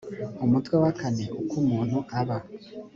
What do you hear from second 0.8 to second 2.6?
wa kane uko umuntu aba